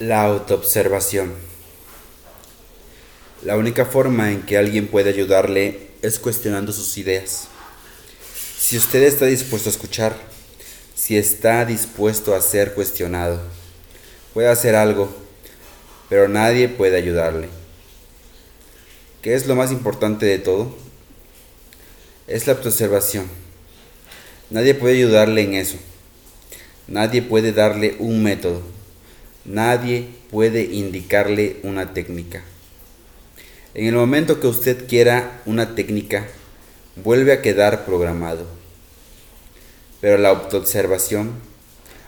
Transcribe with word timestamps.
La 0.00 0.24
autoobservación. 0.24 1.32
La 3.44 3.56
única 3.56 3.86
forma 3.86 4.32
en 4.32 4.42
que 4.42 4.58
alguien 4.58 4.88
puede 4.88 5.10
ayudarle 5.10 5.90
es 6.02 6.18
cuestionando 6.18 6.72
sus 6.72 6.98
ideas. 6.98 7.46
Si 8.58 8.76
usted 8.76 9.04
está 9.04 9.26
dispuesto 9.26 9.68
a 9.68 9.72
escuchar, 9.72 10.16
si 10.96 11.16
está 11.16 11.64
dispuesto 11.64 12.34
a 12.34 12.40
ser 12.40 12.74
cuestionado, 12.74 13.40
puede 14.32 14.48
hacer 14.48 14.74
algo, 14.74 15.14
pero 16.08 16.26
nadie 16.26 16.68
puede 16.68 16.96
ayudarle. 16.96 17.48
¿Qué 19.22 19.36
es 19.36 19.46
lo 19.46 19.54
más 19.54 19.70
importante 19.70 20.26
de 20.26 20.40
todo? 20.40 20.76
Es 22.26 22.48
la 22.48 22.54
autoobservación. 22.54 23.28
Nadie 24.50 24.74
puede 24.74 24.96
ayudarle 24.96 25.42
en 25.42 25.54
eso. 25.54 25.76
Nadie 26.88 27.22
puede 27.22 27.52
darle 27.52 27.94
un 28.00 28.24
método. 28.24 28.73
Nadie 29.44 30.08
puede 30.30 30.62
indicarle 30.62 31.58
una 31.64 31.92
técnica. 31.92 32.42
En 33.74 33.86
el 33.86 33.94
momento 33.94 34.40
que 34.40 34.46
usted 34.46 34.88
quiera 34.88 35.42
una 35.44 35.74
técnica, 35.74 36.26
vuelve 36.96 37.30
a 37.34 37.42
quedar 37.42 37.84
programado. 37.84 38.46
Pero 40.00 40.16
la 40.16 40.30
autoobservación, 40.30 41.32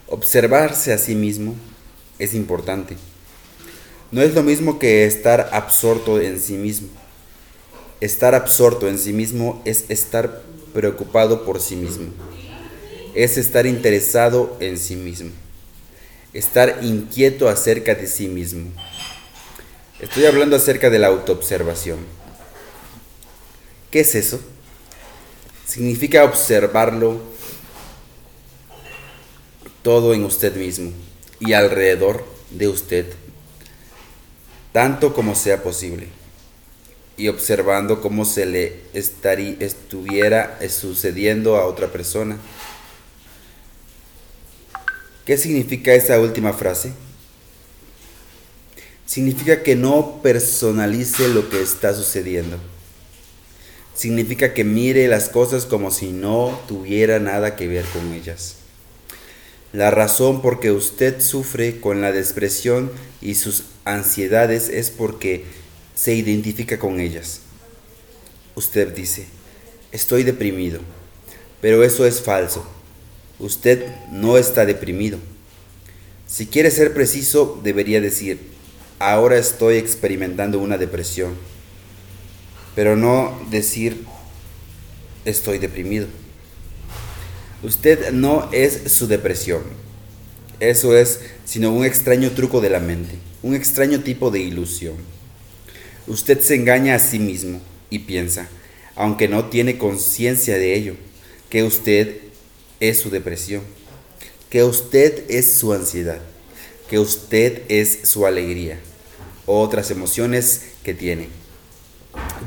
observarse 0.07 0.95
a 0.95 0.99
sí 0.99 1.15
mismo, 1.15 1.55
es 2.19 2.33
importante. 2.33 2.97
No 4.13 4.23
es 4.23 4.33
lo 4.33 4.43
mismo 4.43 4.79
que 4.79 5.05
estar 5.05 5.51
absorto 5.53 6.19
en 6.19 6.41
sí 6.41 6.55
mismo. 6.55 6.89
Estar 8.01 8.35
absorto 8.35 8.89
en 8.89 8.99
sí 8.99 9.13
mismo 9.13 9.61
es 9.66 9.85
estar 9.91 10.41
preocupado 10.73 11.45
por 11.45 11.61
sí 11.61 11.77
mismo. 11.77 12.15
Es 13.15 13.37
estar 13.37 13.66
interesado 13.66 14.57
en 14.59 14.79
sí 14.79 14.97
mismo 14.97 15.33
estar 16.39 16.81
inquieto 16.83 17.49
acerca 17.49 17.95
de 17.95 18.07
sí 18.07 18.29
mismo. 18.29 18.71
Estoy 20.01 20.27
hablando 20.27 20.57
acerca 20.57 20.91
de 20.91 20.99
la 20.99 21.07
autoobservación. 21.07 21.99
¿Qué 23.91 24.01
es 24.01 24.15
eso? 24.15 24.41
Significa 25.66 26.25
observarlo 26.25 27.21
todo 29.83 30.13
en 30.13 30.25
usted 30.25 30.55
mismo 30.57 30.93
y 31.41 31.52
alrededor 31.55 32.27
de 32.51 32.69
usted, 32.69 33.07
tanto 34.73 35.15
como 35.15 35.35
sea 35.35 35.63
posible, 35.63 36.09
y 37.16 37.29
observando 37.29 38.01
cómo 38.03 38.25
se 38.25 38.47
le 38.47 38.80
estaría, 38.93 39.57
estuviera 39.60 40.59
sucediendo 40.69 41.57
a 41.57 41.66
otra 41.66 41.88
persona 41.88 42.37
¿Qué 45.27 45.37
significa 45.37 45.93
esa 45.93 46.21
última 46.21 46.52
frase? 46.52 46.93
Significa 49.07 49.65
que 49.65 49.74
no 49.74 50.23
personalice 50.23 51.27
lo 51.27 51.49
que 51.51 51.60
está 51.60 51.93
sucediendo. 51.95 52.59
Significa 53.93 54.54
que 54.54 54.63
mire 54.63 55.09
las 55.09 55.29
cosas 55.29 55.66
como 55.66 55.91
si 55.91 56.13
no 56.13 56.57
tuviera 56.69 57.19
nada 57.19 57.57
que 57.57 57.66
ver 57.66 57.85
con 57.87 58.13
ellas. 58.13 58.54
La 59.73 59.91
razón 59.91 60.43
por 60.43 60.60
que 60.60 60.71
usted 60.71 61.21
sufre 61.21 61.80
con 61.80 62.01
la 62.02 62.13
depresión 62.13 62.93
y 63.21 63.35
sus 63.35 63.65
ansiedades 63.85 64.69
es 64.69 64.91
porque 64.91 65.44
se 65.97 66.15
identifica 66.15 66.78
con 66.78 67.00
ellas. 67.00 67.41
Usted 68.54 68.94
dice, 68.94 69.27
estoy 69.91 70.22
deprimido, 70.22 70.78
pero 71.60 71.82
eso 71.82 72.06
es 72.06 72.22
falso. 72.22 72.75
Usted 73.38 73.87
no 74.10 74.38
está 74.38 74.65
deprimido. 74.65 75.19
Si 76.26 76.47
quiere 76.47 76.70
ser 76.70 76.94
preciso, 76.94 77.60
debería 77.62 78.00
decir, 78.00 78.41
ahora 78.98 79.38
estoy 79.38 79.76
experimentando 79.76 80.59
una 80.59 80.78
depresión, 80.78 81.34
pero 82.75 82.97
no 82.97 83.38
decir, 83.50 84.04
estoy 85.25 85.58
deprimido. 85.58 86.06
Usted 87.62 88.10
no 88.12 88.48
es 88.52 88.92
su 88.92 89.06
depresión. 89.06 89.62
Eso 90.60 90.96
es 90.96 91.20
sino 91.44 91.70
un 91.72 91.84
extraño 91.84 92.30
truco 92.30 92.60
de 92.60 92.70
la 92.70 92.80
mente, 92.80 93.16
un 93.42 93.54
extraño 93.54 94.00
tipo 94.00 94.30
de 94.30 94.41
ilusión. 94.41 94.94
Usted 96.06 96.41
se 96.41 96.54
engaña 96.54 96.94
a 96.94 96.98
sí 96.98 97.19
mismo 97.19 97.60
y 97.91 98.00
piensa, 98.00 98.48
aunque 98.94 99.28
no 99.28 99.46
tiene 99.46 99.76
conciencia 99.76 100.56
de 100.56 100.75
ello, 100.75 100.94
que 101.50 101.62
usted 101.62 102.25
es 102.81 103.00
su 103.00 103.10
depresión, 103.10 103.62
que 104.50 104.64
usted 104.64 105.25
es 105.28 105.54
su 105.54 105.72
ansiedad, 105.72 106.20
que 106.88 106.98
usted 106.98 107.62
es 107.69 108.00
su 108.04 108.26
alegría, 108.26 108.78
otras 109.47 109.91
emociones 109.91 110.62
que 110.82 110.94
tiene. 110.94 111.28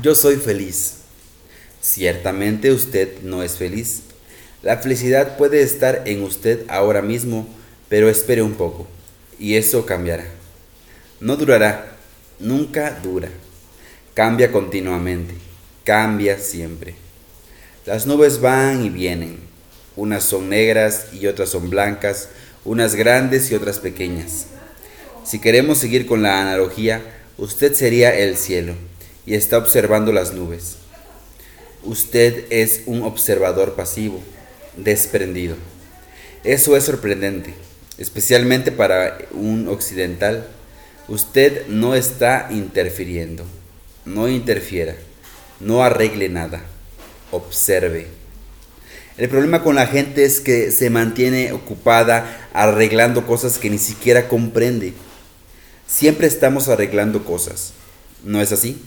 Yo 0.02 0.14
soy 0.14 0.36
feliz. 0.36 0.94
Ciertamente 1.80 2.72
usted 2.72 3.22
no 3.22 3.42
es 3.42 3.52
feliz. 3.52 4.02
La 4.62 4.78
felicidad 4.78 5.38
puede 5.38 5.62
estar 5.62 6.02
en 6.06 6.22
usted 6.22 6.64
ahora 6.68 7.00
mismo, 7.00 7.48
pero 7.88 8.08
espere 8.08 8.42
un 8.42 8.54
poco, 8.54 8.86
y 9.38 9.54
eso 9.54 9.86
cambiará. 9.86 10.26
No 11.20 11.36
durará, 11.36 11.96
nunca 12.38 12.98
dura. 13.02 13.30
Cambia 14.14 14.52
continuamente, 14.52 15.34
cambia 15.84 16.38
siempre. 16.38 16.94
Las 17.86 18.06
nubes 18.06 18.40
van 18.40 18.84
y 18.84 18.90
vienen, 18.90 19.38
unas 20.00 20.24
son 20.24 20.48
negras 20.48 21.08
y 21.12 21.26
otras 21.26 21.50
son 21.50 21.68
blancas, 21.68 22.30
unas 22.64 22.94
grandes 22.94 23.50
y 23.50 23.54
otras 23.54 23.78
pequeñas. 23.80 24.46
Si 25.24 25.40
queremos 25.40 25.76
seguir 25.76 26.06
con 26.06 26.22
la 26.22 26.40
analogía, 26.40 27.02
usted 27.36 27.74
sería 27.74 28.16
el 28.16 28.38
cielo 28.38 28.72
y 29.26 29.34
está 29.34 29.58
observando 29.58 30.10
las 30.10 30.32
nubes. 30.32 30.76
Usted 31.84 32.46
es 32.48 32.84
un 32.86 33.02
observador 33.02 33.74
pasivo, 33.74 34.22
desprendido. 34.78 35.56
Eso 36.44 36.78
es 36.78 36.84
sorprendente, 36.84 37.52
especialmente 37.98 38.72
para 38.72 39.18
un 39.32 39.68
occidental. 39.68 40.46
Usted 41.08 41.66
no 41.66 41.94
está 41.94 42.48
interfiriendo, 42.50 43.44
no 44.06 44.28
interfiera, 44.28 44.94
no 45.60 45.82
arregle 45.82 46.30
nada, 46.30 46.62
observe. 47.32 48.19
El 49.16 49.28
problema 49.28 49.62
con 49.62 49.74
la 49.74 49.86
gente 49.86 50.24
es 50.24 50.40
que 50.40 50.70
se 50.70 50.90
mantiene 50.90 51.52
ocupada 51.52 52.48
arreglando 52.52 53.26
cosas 53.26 53.58
que 53.58 53.70
ni 53.70 53.78
siquiera 53.78 54.28
comprende. 54.28 54.94
Siempre 55.86 56.26
estamos 56.26 56.68
arreglando 56.68 57.24
cosas. 57.24 57.72
¿No 58.24 58.40
es 58.40 58.52
así? 58.52 58.80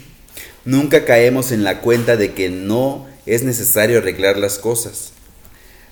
Nunca 0.66 1.06
caemos 1.06 1.52
en 1.52 1.64
la 1.64 1.82
cuenta 1.82 2.16
de 2.16 2.34
que 2.34 2.50
no 2.50 3.08
es 3.26 3.44
necesario 3.44 4.00
arreglar 4.00 4.38
las 4.38 4.58
cosas. 4.58 5.12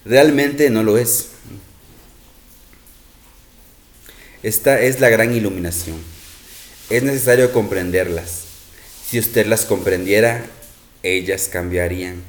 Realmente 0.06 0.70
no 0.70 0.84
lo 0.84 0.98
es. 0.98 1.28
Esta 4.44 4.82
es 4.82 5.00
la 5.00 5.10
gran 5.10 5.36
iluminación. 5.36 5.98
Es 6.90 7.04
necesario 7.04 7.52
comprenderlas. 7.54 8.46
Si 9.08 9.20
usted 9.20 9.46
las 9.46 9.66
comprendiera, 9.66 10.46
ellas 11.04 11.48
cambiarían. 11.52 12.24